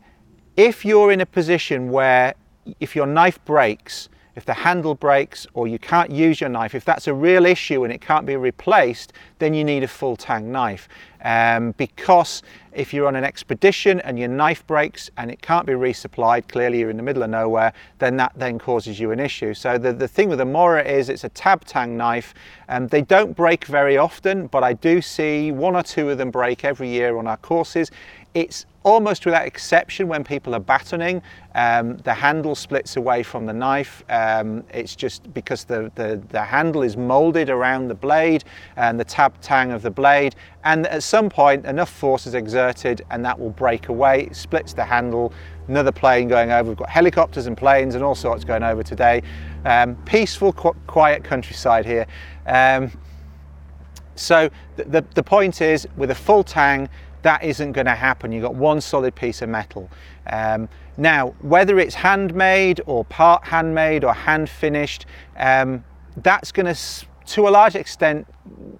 if 0.55 0.83
you're 0.83 1.11
in 1.11 1.21
a 1.21 1.25
position 1.25 1.91
where 1.91 2.33
if 2.79 2.95
your 2.95 3.05
knife 3.05 3.43
breaks, 3.45 4.09
if 4.37 4.45
the 4.45 4.53
handle 4.53 4.93
breaks 4.93 5.47
or 5.55 5.67
you 5.67 5.79
can't 5.79 6.11
use 6.11 6.39
your 6.39 6.49
knife, 6.51 6.75
if 6.75 6.85
that's 6.85 7.07
a 7.07 7.13
real 7.13 7.43
issue 7.43 7.83
and 7.83 7.91
it 7.91 8.01
can't 8.01 8.23
be 8.23 8.35
replaced, 8.35 9.11
then 9.39 9.55
you 9.55 9.63
need 9.63 9.81
a 9.81 9.87
full 9.87 10.15
tang 10.15 10.51
knife. 10.51 10.87
Um, 11.23 11.71
because 11.71 12.43
if 12.71 12.93
you're 12.93 13.07
on 13.07 13.15
an 13.15 13.23
expedition 13.23 13.99
and 14.01 14.19
your 14.19 14.27
knife 14.27 14.65
breaks 14.67 15.09
and 15.17 15.31
it 15.31 15.41
can't 15.41 15.65
be 15.65 15.73
resupplied, 15.73 16.47
clearly 16.47 16.77
you're 16.79 16.91
in 16.91 16.97
the 16.97 17.03
middle 17.03 17.23
of 17.23 17.31
nowhere, 17.31 17.73
then 17.97 18.15
that 18.17 18.31
then 18.35 18.59
causes 18.59 18.99
you 18.99 19.09
an 19.09 19.19
issue. 19.19 19.55
So 19.55 19.79
the, 19.79 19.91
the 19.91 20.07
thing 20.07 20.29
with 20.29 20.37
the 20.37 20.45
Mora 20.45 20.83
is 20.83 21.09
it's 21.09 21.23
a 21.23 21.29
tab 21.29 21.65
tang 21.65 21.97
knife. 21.97 22.35
Um, 22.69 22.87
they 22.89 23.01
don't 23.01 23.35
break 23.35 23.65
very 23.65 23.97
often, 23.97 24.45
but 24.45 24.63
I 24.63 24.73
do 24.73 25.01
see 25.01 25.51
one 25.51 25.75
or 25.75 25.81
two 25.81 26.11
of 26.11 26.19
them 26.19 26.29
break 26.29 26.63
every 26.63 26.89
year 26.89 27.17
on 27.17 27.25
our 27.25 27.37
courses 27.37 27.89
it's 28.37 28.67
almost 28.83 29.25
without 29.25 29.47
exception 29.47 30.07
when 30.07 30.23
people 30.23 30.53
are 30.53 30.61
batoning, 30.61 31.23
um, 31.55 31.97
the 31.97 32.13
handle 32.13 32.53
splits 32.53 32.95
away 32.95 33.23
from 33.23 33.47
the 33.47 33.51
knife. 33.51 34.03
Um, 34.09 34.63
it's 34.71 34.95
just 34.95 35.33
because 35.33 35.63
the, 35.63 35.91
the, 35.95 36.21
the, 36.29 36.43
handle 36.43 36.83
is 36.83 36.95
molded 36.95 37.49
around 37.49 37.87
the 37.87 37.95
blade 37.95 38.43
and 38.75 38.99
the 38.99 39.03
tab 39.03 39.41
tang 39.41 39.71
of 39.71 39.81
the 39.81 39.89
blade. 39.89 40.35
And 40.63 40.85
at 40.87 41.01
some 41.01 41.29
point, 41.31 41.65
enough 41.65 41.89
force 41.89 42.27
is 42.27 42.35
exerted 42.35 43.01
and 43.09 43.25
that 43.25 43.37
will 43.39 43.49
break 43.49 43.89
away, 43.89 44.27
it 44.27 44.35
splits 44.35 44.73
the 44.73 44.85
handle. 44.85 45.33
Another 45.67 45.91
plane 45.91 46.27
going 46.27 46.51
over. 46.51 46.69
We've 46.69 46.77
got 46.77 46.89
helicopters 46.89 47.47
and 47.47 47.57
planes 47.57 47.95
and 47.95 48.03
all 48.03 48.15
sorts 48.15 48.43
going 48.43 48.63
over 48.63 48.83
today. 48.83 49.23
Um, 49.65 49.95
peaceful, 50.05 50.53
qu- 50.53 50.77
quiet 50.85 51.23
countryside 51.23 51.85
here. 51.85 52.05
Um, 52.45 52.91
so 54.15 54.49
the, 54.75 54.83
the, 54.85 55.05
the 55.13 55.23
point 55.23 55.61
is, 55.61 55.87
with 55.97 56.11
a 56.11 56.15
full 56.15 56.43
tang, 56.43 56.89
that 57.27 57.43
isn't 57.43 57.73
going 57.73 57.87
to 57.87 57.93
happen. 57.93 58.31
You've 58.31 58.43
got 58.43 58.55
one 58.55 58.79
solid 58.79 59.13
piece 59.13 59.41
of 59.41 59.49
metal. 59.49 59.89
Um, 60.31 60.69
now, 60.95 61.35
whether 61.41 61.77
it's 61.77 61.93
handmade 61.93 62.79
or 62.85 63.03
part 63.03 63.43
handmade 63.43 64.05
or 64.05 64.13
hand 64.13 64.49
finished, 64.49 65.05
um, 65.35 65.83
that's 66.15 66.53
going 66.53 66.73
to, 66.73 67.05
to 67.33 67.49
a 67.49 67.51
large 67.51 67.75
extent, 67.75 68.25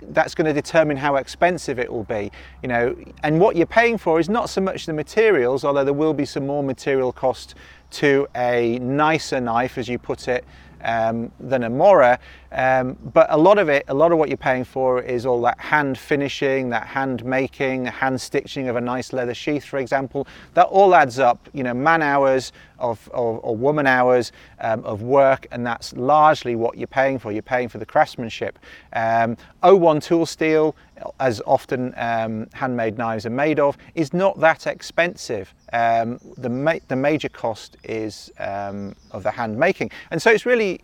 that's 0.01 0.34
going 0.34 0.46
to 0.46 0.54
determine 0.54 0.96
how 0.96 1.18
expensive 1.18 1.77
it 1.77 1.92
will 1.92 2.06
be. 2.06 2.32
You 2.63 2.70
know, 2.70 2.96
and 3.22 3.38
what 3.42 3.58
you're 3.58 3.66
paying 3.66 3.98
for 3.98 4.18
is 4.18 4.30
not 4.30 4.50
so 4.50 4.62
much 4.62 4.86
the 4.86 4.94
materials, 4.94 5.66
although 5.66 5.84
there 5.84 5.94
will 5.94 6.13
be 6.13 6.25
some 6.25 6.48
more 6.48 6.63
material 6.63 7.12
cost 7.12 7.54
to 7.89 8.30
a 8.34 8.80
nicer 8.80 9.42
knife, 9.42 9.77
as 9.77 9.89
you 9.89 10.00
put 10.00 10.30
it, 10.30 10.46
um, 10.84 11.32
than 11.40 11.64
a 11.64 11.70
Mora. 11.70 12.20
Um, 12.52 12.98
but 13.14 13.28
a 13.30 13.38
lot 13.38 13.58
of 13.58 13.68
it, 13.68 13.84
a 13.88 13.94
lot 13.94 14.12
of 14.12 14.18
what 14.18 14.30
you're 14.30 14.38
paying 14.38 14.64
for 14.64 15.02
is 15.02 15.26
all 15.26 15.42
that 15.42 15.60
hand 15.60 15.98
finishing, 15.98 16.70
that 16.70 16.88
hand 16.88 17.26
making, 17.26 17.86
hand 17.86 18.20
stitching 18.22 18.70
of 18.70 18.76
a 18.76 18.82
nice 18.82 19.12
leather 19.12 19.34
sheath, 19.34 19.66
for 19.66 19.80
example. 19.80 20.28
That 20.54 20.68
all 20.68 20.96
adds 20.96 21.20
up, 21.20 21.50
you 21.54 21.64
know, 21.64 21.74
man 21.74 22.02
hours 22.02 22.54
of, 22.80 23.10
of 23.14 23.40
or 23.44 23.56
woman 23.56 23.88
hours 23.88 24.32
um, 24.60 24.84
of 24.86 25.02
work, 25.02 25.48
and 25.52 25.66
that's 25.66 25.94
largely 25.94 26.56
what 26.56 26.78
you're 26.78 26.88
paying 26.88 27.20
for. 27.20 27.32
You're 27.32 27.42
paying 27.42 27.70
for 27.70 27.80
the 27.80 27.86
craftsmanship. 27.86 28.60
Um, 28.94 29.36
O1 29.64 30.02
tool 30.02 30.26
steel, 30.26 30.76
as 31.20 31.42
often 31.46 31.94
um, 31.98 32.48
handmade 32.54 32.98
knives 32.98 33.26
are 33.26 33.32
made 33.32 33.60
of, 33.60 33.78
is 33.96 34.14
not 34.14 34.40
that 34.40 34.68
expensive. 34.68 35.54
Um, 35.74 36.20
the, 36.38 36.50
ma- 36.50 36.80
the 36.88 36.96
major 36.96 37.30
cost 37.30 37.78
is 37.84 38.32
um, 38.40 38.96
of 39.12 39.24
the 39.24 39.32
hand 39.32 39.58
making, 39.58 39.92
and 40.12 40.22
so 40.22 40.32
it's 40.32 40.46
really 40.46 40.82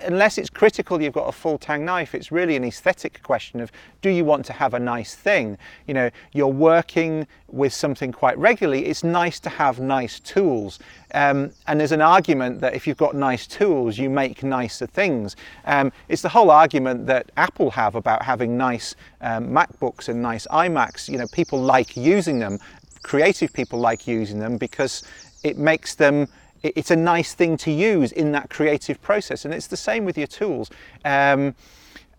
unless 0.00 0.38
it's 0.38 0.50
critical 0.50 1.00
you've 1.00 1.12
got 1.12 1.28
a 1.28 1.32
full 1.32 1.58
tang 1.58 1.84
knife, 1.84 2.14
it's 2.14 2.30
really 2.30 2.56
an 2.56 2.64
aesthetic 2.64 3.22
question 3.22 3.60
of 3.60 3.72
do 4.02 4.10
you 4.10 4.24
want 4.24 4.44
to 4.46 4.52
have 4.52 4.74
a 4.74 4.78
nice 4.78 5.14
thing? 5.14 5.56
You 5.86 5.94
know, 5.94 6.10
you're 6.32 6.46
working 6.46 7.26
with 7.48 7.72
something 7.72 8.12
quite 8.12 8.36
regularly, 8.38 8.86
it's 8.86 9.02
nice 9.02 9.40
to 9.40 9.48
have 9.48 9.80
nice 9.80 10.20
tools. 10.20 10.78
Um, 11.14 11.50
and 11.66 11.80
there's 11.80 11.92
an 11.92 12.02
argument 12.02 12.60
that 12.60 12.74
if 12.74 12.86
you've 12.86 12.96
got 12.96 13.14
nice 13.14 13.46
tools, 13.46 13.98
you 13.98 14.10
make 14.10 14.42
nicer 14.42 14.86
things. 14.86 15.36
Um, 15.64 15.92
it's 16.08 16.22
the 16.22 16.28
whole 16.28 16.50
argument 16.50 17.06
that 17.06 17.30
Apple 17.36 17.70
have 17.70 17.94
about 17.94 18.22
having 18.22 18.56
nice 18.56 18.94
um, 19.20 19.48
MacBooks 19.48 20.08
and 20.08 20.20
nice 20.20 20.46
iMacs. 20.48 21.08
You 21.08 21.18
know, 21.18 21.26
people 21.32 21.60
like 21.60 21.96
using 21.96 22.38
them, 22.38 22.58
creative 23.02 23.52
people 23.52 23.78
like 23.78 24.06
using 24.06 24.38
them 24.38 24.56
because 24.58 25.02
it 25.42 25.56
makes 25.56 25.94
them 25.94 26.28
it's 26.74 26.90
a 26.90 26.96
nice 26.96 27.34
thing 27.34 27.56
to 27.58 27.70
use 27.70 28.12
in 28.12 28.32
that 28.32 28.50
creative 28.50 29.00
process. 29.02 29.44
And 29.44 29.54
it's 29.54 29.66
the 29.66 29.76
same 29.76 30.04
with 30.04 30.18
your 30.18 30.26
tools. 30.26 30.70
Um, 31.04 31.54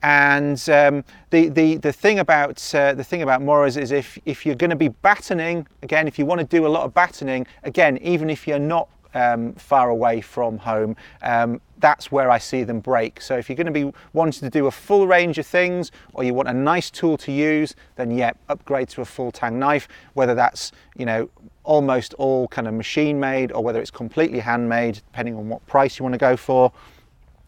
and 0.04 0.70
um, 0.70 1.04
the, 1.32 1.50
the, 1.50 1.78
the 1.78 1.92
thing 1.92 2.20
about 2.20 2.64
uh, 2.76 2.94
the 2.94 3.04
thing 3.04 3.24
about 3.24 3.42
Moras 3.42 3.78
is 3.78 3.92
if, 3.92 4.18
if 4.26 4.46
you're 4.46 4.56
going 4.56 4.70
to 4.70 4.76
be 4.76 4.90
batoning, 4.90 5.66
again, 5.82 6.08
if 6.08 6.20
you 6.20 6.26
want 6.26 6.40
to 6.40 6.46
do 6.46 6.68
a 6.68 6.70
lot 6.70 6.84
of 6.84 6.94
batoning, 6.94 7.48
again, 7.64 7.98
even 7.98 8.30
if 8.30 8.48
you're 8.48 8.60
not 8.60 8.90
um, 9.16 9.54
far 9.54 9.90
away 9.90 10.22
from 10.22 10.60
home, 10.60 10.96
um, 11.24 11.60
that's 11.80 12.12
where 12.12 12.30
I 12.30 12.38
see 12.38 12.64
them 12.64 12.80
break. 12.80 13.22
So 13.22 13.38
if 13.38 13.50
you're 13.50 13.56
going 13.56 13.66
to 13.66 13.72
be 13.72 13.92
wanting 14.14 14.42
to 14.42 14.50
do 14.50 14.68
a 14.68 14.72
full 14.72 15.08
range 15.08 15.38
of 15.40 15.48
things 15.48 15.92
or 16.14 16.24
you 16.24 16.34
want 16.34 16.48
a 16.48 16.54
nice 16.54 16.92
tool 16.92 17.18
to 17.18 17.32
use, 17.32 17.76
then 17.96 18.12
yeah, 18.12 18.32
upgrade 18.50 18.90
to 18.90 19.02
a 19.02 19.06
full 19.06 19.32
tang 19.32 19.58
knife, 19.58 19.88
whether 20.14 20.36
that's, 20.36 20.72
you 20.96 21.06
know, 21.06 21.30
almost 21.68 22.14
all 22.16 22.48
kind 22.48 22.68
of 22.68 22.74
machine 22.74 23.20
made 23.20 23.52
or 23.52 23.64
whether 23.64 23.80
it's 23.80 23.92
completely 23.92 24.40
handmade, 24.40 24.96
depending 24.96 25.36
on 25.36 25.50
what 25.50 25.66
price 25.68 26.00
you 26.00 26.04
want 26.04 26.14
to 26.14 26.20
go 26.20 26.36
for 26.36 26.72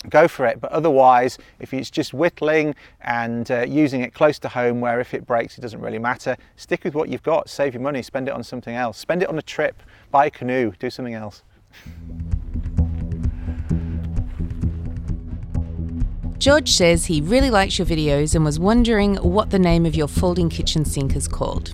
go 0.10 0.28
for 0.28 0.46
it. 0.46 0.62
But 0.62 0.72
otherwise, 0.72 1.38
if 1.60 1.74
it's 1.74 1.90
just 1.90 2.14
whittling 2.14 2.74
and 3.02 3.50
uh, 3.52 3.66
using 3.68 4.02
it 4.02 4.14
close 4.14 4.40
to 4.40 4.48
home, 4.48 4.80
where 4.80 5.02
if 5.02 5.14
it 5.14 5.26
breaks, 5.26 5.58
it 5.58 5.62
doesn't 5.62 5.82
really 5.82 6.00
matter, 6.00 6.38
stick 6.56 6.86
with 6.86 6.96
what 6.96 7.10
you've 7.10 7.24
got, 7.24 7.50
save 7.50 7.74
your 7.74 7.82
money, 7.82 8.02
spend 8.02 8.28
it 8.30 8.32
on 8.32 8.44
something 8.44 8.76
else. 8.76 8.98
Spend 8.98 9.24
it 9.24 9.30
on 9.30 9.38
a 9.38 9.42
trip, 9.42 9.82
buy 10.10 10.28
a 10.28 10.30
canoe, 10.30 10.72
do 10.80 10.90
something 10.90 11.16
else. 11.16 11.44
George 16.38 16.72
says 16.72 17.08
he 17.08 17.20
really 17.20 17.50
likes 17.50 17.78
your 17.78 17.86
videos 17.86 18.34
and 18.34 18.46
was 18.46 18.58
wondering 18.58 19.18
what 19.18 19.50
the 19.50 19.60
name 19.60 19.86
of 19.86 19.96
your 19.96 20.08
folding 20.08 20.50
kitchen 20.50 20.86
sink 20.86 21.14
is 21.14 21.28
called. 21.28 21.74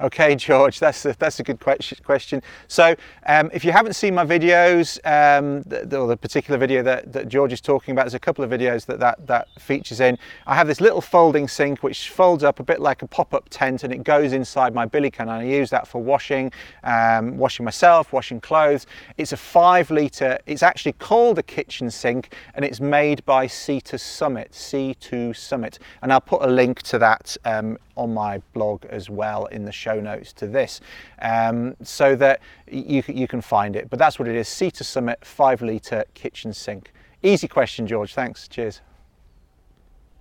Okay, 0.00 0.34
George, 0.44 0.80
that's 0.80 1.04
a, 1.04 1.14
that's 1.18 1.38
a 1.40 1.42
good 1.42 1.60
question. 1.60 2.42
So, 2.66 2.96
um, 3.26 3.50
if 3.52 3.64
you 3.64 3.72
haven't 3.72 3.94
seen 3.94 4.14
my 4.14 4.24
videos, 4.24 4.98
um, 5.04 5.62
the, 5.62 5.98
or 5.98 6.08
the 6.08 6.16
particular 6.16 6.58
video 6.58 6.82
that, 6.82 7.12
that 7.12 7.28
George 7.28 7.52
is 7.52 7.60
talking 7.60 7.92
about, 7.92 8.04
there's 8.04 8.14
a 8.14 8.18
couple 8.18 8.44
of 8.44 8.50
videos 8.50 8.86
that, 8.86 8.98
that 9.00 9.26
that 9.26 9.48
features 9.60 10.00
in. 10.00 10.18
I 10.46 10.54
have 10.54 10.66
this 10.66 10.80
little 10.80 11.00
folding 11.00 11.46
sink 11.46 11.82
which 11.82 12.10
folds 12.10 12.42
up 12.42 12.58
a 12.58 12.64
bit 12.64 12.80
like 12.80 13.02
a 13.02 13.06
pop-up 13.06 13.48
tent, 13.50 13.84
and 13.84 13.92
it 13.92 14.02
goes 14.02 14.32
inside 14.32 14.74
my 14.74 14.86
billy 14.86 15.10
can. 15.10 15.28
And 15.28 15.42
I 15.42 15.44
use 15.44 15.70
that 15.70 15.86
for 15.86 16.02
washing, 16.02 16.52
um, 16.82 17.38
washing 17.38 17.64
myself, 17.64 18.12
washing 18.12 18.40
clothes. 18.40 18.86
It's 19.16 19.32
a 19.32 19.36
five-liter. 19.36 20.38
It's 20.46 20.62
actually 20.62 20.94
called 20.94 21.38
a 21.38 21.42
kitchen 21.42 21.90
sink, 21.90 22.34
and 22.54 22.64
it's 22.64 22.80
made 22.80 23.24
by 23.24 23.46
Sea 23.46 23.80
to 23.82 23.98
Summit. 23.98 24.54
Sea 24.54 24.94
to 24.94 25.32
Summit, 25.34 25.78
and 26.02 26.12
I'll 26.12 26.20
put 26.20 26.42
a 26.42 26.48
link 26.48 26.82
to 26.82 26.98
that 26.98 27.36
um, 27.44 27.78
on 27.96 28.12
my 28.12 28.38
blog 28.52 28.84
as 28.86 29.08
well 29.08 29.46
in 29.46 29.64
the 29.64 29.72
show 29.84 30.00
notes 30.00 30.32
to 30.32 30.46
this 30.46 30.80
um, 31.20 31.76
so 31.82 32.16
that 32.16 32.40
you, 32.70 33.02
you 33.06 33.28
can 33.28 33.42
find 33.42 33.76
it. 33.76 33.90
But 33.90 33.98
that's 33.98 34.18
what 34.18 34.28
it 34.28 34.34
is 34.34 34.48
Sea 34.48 34.70
to 34.72 34.84
Summit 34.84 35.24
5 35.24 35.60
litre 35.62 36.04
kitchen 36.14 36.54
sink. 36.54 36.92
Easy 37.22 37.46
question, 37.48 37.86
George. 37.86 38.14
Thanks. 38.14 38.48
Cheers. 38.48 38.80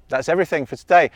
That's 0.09 0.27
everything 0.27 0.65
for 0.65 0.75
today. 0.75 1.11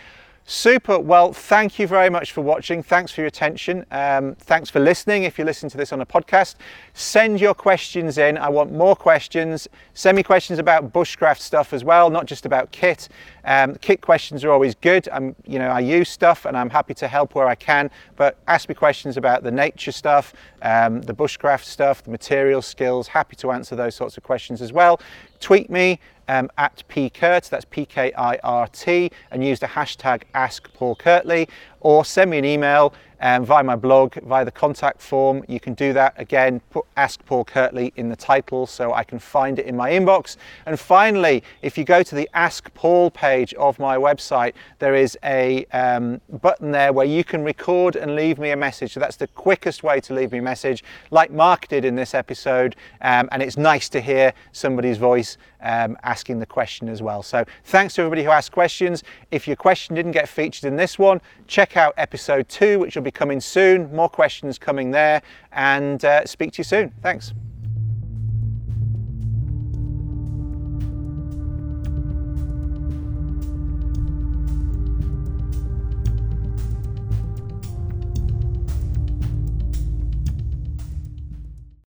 Super. 0.50 0.98
Well, 0.98 1.34
thank 1.34 1.78
you 1.78 1.88
very 1.88 2.10
much 2.10 2.32
for 2.32 2.40
watching. 2.40 2.82
Thanks 2.82 3.12
for 3.12 3.20
your 3.20 3.28
attention. 3.28 3.86
Um, 3.92 4.34
thanks 4.36 4.70
for 4.70 4.80
listening. 4.80 5.24
If 5.24 5.38
you 5.38 5.44
listen 5.44 5.68
to 5.68 5.76
this 5.76 5.92
on 5.92 6.00
a 6.00 6.06
podcast, 6.06 6.56
send 6.94 7.42
your 7.42 7.54
questions 7.54 8.18
in. 8.18 8.38
I 8.38 8.48
want 8.48 8.72
more 8.72 8.96
questions. 8.96 9.68
Send 9.94 10.16
me 10.16 10.24
questions 10.24 10.58
about 10.58 10.94
bushcraft 10.94 11.40
stuff 11.40 11.74
as 11.74 11.84
well, 11.84 12.10
not 12.10 12.28
just 12.28 12.46
about 12.46 12.72
kit. 12.72 13.10
Um, 13.44 13.76
kit 13.76 14.00
questions 14.00 14.46
are 14.46 14.52
always 14.52 14.74
good. 14.74 15.10
I'm, 15.12 15.36
you 15.46 15.60
know, 15.60 15.68
I 15.68 15.82
use 15.82 16.08
stuff 16.08 16.46
and 16.46 16.56
I'm 16.56 16.70
happy 16.70 16.94
to 16.94 17.10
help 17.10 17.36
where 17.36 17.48
I 17.48 17.56
can. 17.56 17.92
But 18.16 18.38
ask 18.48 18.70
me 18.70 18.76
questions 18.76 19.18
about 19.18 19.44
the 19.44 19.52
nature 19.52 19.92
stuff, 19.92 20.34
um, 20.62 21.02
the 21.02 21.14
bushcraft 21.14 21.66
stuff, 21.66 22.04
the 22.04 22.12
material 22.12 22.62
skills. 22.62 23.10
Happy 23.10 23.36
to 23.36 23.52
answer 23.52 23.76
those 23.76 23.96
sorts 23.96 24.16
of 24.16 24.24
questions 24.24 24.62
as 24.62 24.72
well. 24.72 25.02
Tweet 25.40 25.70
me 25.70 26.00
um, 26.28 26.50
at 26.58 26.84
pkirt, 26.90 27.50
that's 27.50 27.66
P-K-I-R-T, 27.66 29.12
and 29.32 29.44
use 29.44 29.60
the 29.60 29.68
hashtag 29.68 30.24
AskPaulKirtley, 30.36 31.50
or 31.80 32.04
send 32.04 32.32
me 32.32 32.38
an 32.38 32.46
email 32.46 32.94
um, 33.22 33.46
via 33.46 33.64
my 33.64 33.76
blog, 33.76 34.16
via 34.16 34.46
the 34.46 34.52
contact 34.52 35.02
form. 35.02 35.44
You 35.48 35.60
can 35.60 35.74
do 35.74 35.94
that 35.94 36.14
again, 36.18 36.62
put 36.70 36.86
Ask 36.96 37.24
Paul 37.26 37.46
Kirtley 37.46 37.94
in 37.96 38.10
the 38.10 38.16
title 38.16 38.66
so 38.66 38.94
I 38.94 39.04
can 39.04 39.20
find 39.20 39.60
it 39.60 39.66
in 39.66 39.76
my 39.76 39.92
inbox. 39.92 40.38
And 40.66 40.80
finally, 40.80 41.44
if 41.62 41.78
you 41.78 41.84
go 41.84 42.04
to 42.04 42.16
the 42.16 42.30
Ask 42.34 42.74
Paul 42.74 43.12
page 43.12 43.54
of 43.56 43.80
my 43.80 43.98
website, 43.98 44.54
there 44.80 44.96
is 44.96 45.18
a 45.24 45.66
um, 45.66 46.22
button 46.42 46.72
there 46.72 46.94
where 46.94 47.06
you 47.06 47.24
can 47.24 47.44
record 47.44 47.96
and 47.96 48.16
leave 48.16 48.40
me 48.40 48.52
a 48.52 48.58
message. 48.58 48.94
So 48.94 49.00
that's 49.00 49.18
the 49.18 49.28
quickest 49.28 49.84
way 49.84 50.00
to 50.02 50.14
leave 50.14 50.32
me 50.32 50.40
a 50.40 50.42
message, 50.42 50.84
like 51.12 51.32
Mark 51.32 51.68
did 51.68 51.86
in 51.86 51.96
this 51.96 52.14
episode. 52.14 52.76
Um, 53.02 53.30
and 53.32 53.42
it's 53.42 53.58
nice 53.58 53.90
to 53.90 54.02
hear 54.02 54.34
somebody's 54.52 54.98
voice 54.98 55.38
um, 55.62 55.98
asking 56.04 56.40
the 56.40 56.46
question 56.46 56.88
as 56.90 57.02
well. 57.02 57.24
So 57.24 57.46
thanks 57.66 57.96
to 57.96 58.02
everybody 58.02 58.24
who 58.24 58.30
asked 58.30 58.52
questions. 58.52 59.04
If 59.32 59.48
your 59.48 59.56
question 59.56 59.96
didn't 59.96 60.12
get 60.12 60.30
featured 60.30 60.66
in 60.66 60.76
this 60.76 61.00
one, 61.00 61.22
check 61.48 61.78
out 61.78 61.94
episode 61.98 62.48
two, 62.50 62.80
which 62.80 62.96
will 62.96 63.04
be 63.08 63.12
coming 63.12 63.40
soon. 63.40 63.94
More 63.96 64.10
questions 64.10 64.60
coming 64.60 64.92
there, 64.92 65.22
and 65.52 66.04
uh, 66.04 66.26
speak 66.26 66.52
to 66.54 66.58
you 66.60 66.64
soon. 66.66 66.94
Thanks. 67.02 67.34